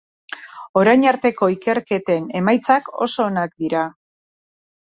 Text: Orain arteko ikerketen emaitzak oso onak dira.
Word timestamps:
Orain 0.81 1.03
arteko 1.11 1.49
ikerketen 1.57 2.25
emaitzak 2.41 2.91
oso 3.09 3.25
onak 3.29 3.55
dira. 3.67 3.85